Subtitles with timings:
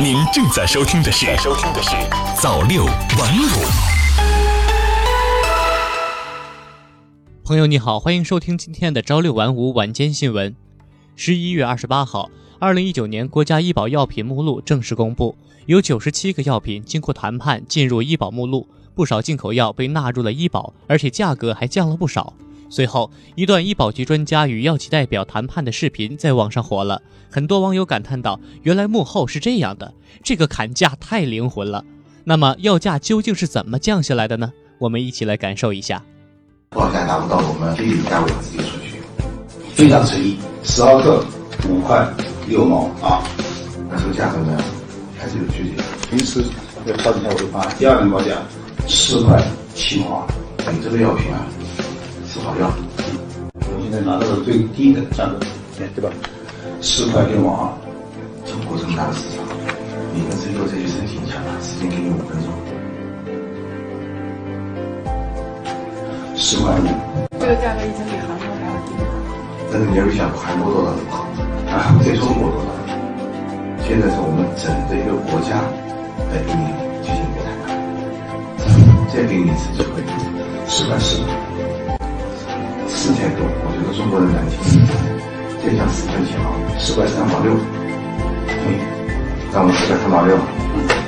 [0.00, 1.90] 您正在收听的是《收听的是
[2.40, 3.46] 早六晚五》。
[7.44, 10.56] 朋友你好，欢迎收听今天的朝六晚五晚间新闻。
[11.14, 15.36] 十一月二十八号，二零一九年国家医保药品目录正式公布，
[15.66, 22.32] 有九十七个药品经过谈判进入医保目录，不少进口药被纳入了医保，而且价格还降了不少。
[22.72, 29.92] 随后，一段医保局专家与药企代表谈判的视频在网上火了，很多网友感叹道：“原来幕后是这样的，
[30.24, 31.84] 这个砍价太灵魂了。”
[32.24, 34.50] 那么，药价究竟是怎么降下来的呢？
[34.78, 36.02] 我们一起来感受一下。
[36.70, 39.02] 报价达不到我们最低价位直接出去，
[39.74, 41.22] 非常诚意，十毫克
[41.68, 42.08] 五块
[42.48, 43.22] 六毛啊，
[43.90, 44.58] 那这个价格呢
[45.18, 45.84] 还是有区别。
[46.08, 46.42] 平时
[46.86, 47.76] 要调整一下我的方案。
[47.78, 48.30] 第二轮报价
[48.88, 49.44] 四块
[49.74, 50.26] 七毛，
[50.72, 51.46] 你这个药品啊。
[52.32, 52.72] 是好药，
[53.60, 55.36] 我现在拿到了最低的价格，
[55.76, 56.08] 对吧？
[56.80, 57.68] 四块六毛二。
[58.48, 59.44] 中国这么大的市场，
[60.16, 62.48] 你们最后再去申请一下吧，时间给你五分钟。
[66.34, 66.88] 四块五。
[67.36, 69.12] 这个价格已经比韩国还要低了。
[69.70, 71.20] 但是你要想韩国多少人口
[71.68, 72.00] 啊？
[72.00, 72.96] 在中国多少人？
[73.84, 75.60] 现在是我们整个一个国家
[76.32, 76.64] 来给你
[77.04, 77.76] 进行一个谈判，
[79.12, 80.00] 再给你一次机会，
[80.66, 81.20] 四块四。
[83.02, 84.80] 四千多，我觉得中国人难听，
[85.58, 87.50] 再降四分钱啊，四块三毛六，
[88.46, 88.78] 同意，
[89.52, 90.38] 让我们四块三毛六，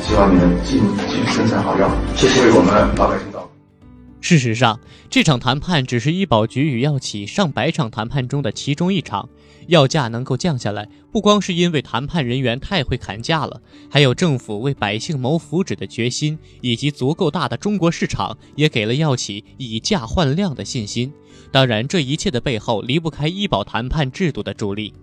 [0.00, 3.31] 希望你们继继续生产好药，谢谢我们老百姓。
[4.22, 4.78] 事实上，
[5.10, 9.28] 这场谈判只是医保局与药企上百场谈判中的其中一场。
[9.66, 21.12] 药价能够降下来，不光是因为谈判人员太会砍价了，还有政府为百姓谋福祉的决心，以及足够大的中国市场，也给了药企以价换量的信心。
[21.50, 24.94] 当然，这一切的背后离不开医保谈判制度的助力。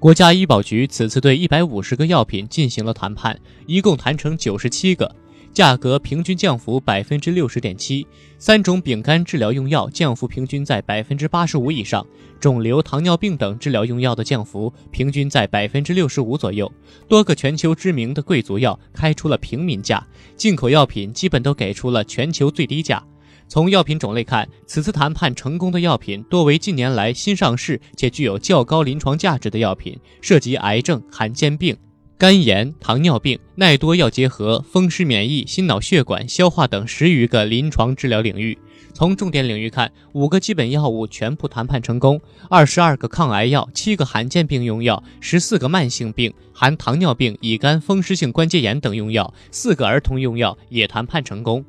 [0.00, 5.14] 国家医保局此次对一百五十个药品进行了谈判，一共谈成九十七个。
[5.52, 8.06] 价格平均降幅百分之六十点七，
[8.38, 12.06] 三种丙肝治疗用药降幅平均在百分之八十五以上，
[12.40, 16.72] 肿瘤、糖尿病等治疗用药的降幅平均在百分之六十五左右。
[17.06, 23.04] 多个全球知名的贵族药开出了平民价，进口药品基本都给出了全球最低价。
[23.46, 31.76] 从药品种类看，此次谈判成功的药品多为近年来新上市且具有较高临床价值的药品，涉及癌症、罕见病。
[32.22, 38.56] 肝炎、糖尿病、耐多药结合、风湿免疫、心脑血管、消化等十余个临床治疗领域。
[38.94, 51.64] 从重点领域看，五个基本药物全部谈判成功，二十二个抗癌药、七个罕见病用药、十四个慢性病含糖尿病、乙肝、风湿性关节炎等用药、四个儿童用药也谈判成功。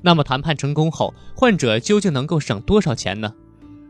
[0.00, 3.34] 那么谈判成功后，患者究竟能够省多少钱呢？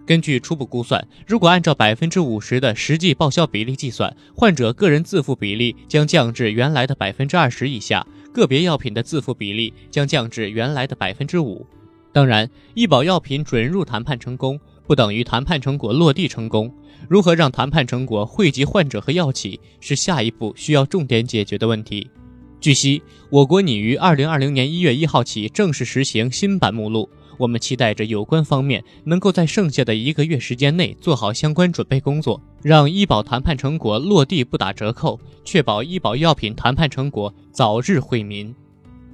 [0.09, 11.67] 根据初步估算，如果按照百分之五十的实际报销比例计算，患者个人自付比例将降至原来的百分之二十以下，个别药品的自付比例将降至原来的百分之五。
[12.11, 16.75] 当然，医保药品准入谈判成功，不等于谈判成果落地成功。
[17.07, 22.11] 如何让谈判成果惠及患者和药企，是下一步需要重点解决的问题。
[22.63, 27.11] 据悉，我国拟于二零二零年一月一号起正式实行新版目录。
[27.39, 38.55] 我们期待着有关方面能够在剩下的一个月时间内做好相关准备工作，让医保谈判成果落地不打折扣，确保医保药品谈判成果早日惠民。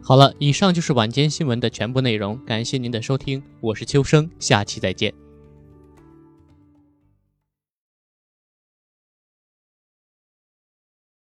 [0.03, 5.24] 好了，以上就是晚间新闻的全部内容，感谢您的收听，我是秋生，下期再见。